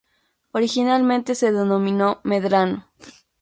Originalmente 0.51 1.35
se 1.35 1.51
denominó 1.51 2.21
"Medrano". 2.23 2.89